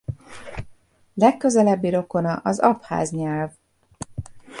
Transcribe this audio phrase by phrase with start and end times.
[1.13, 3.51] Legközelebbi rokona az abház nyelv.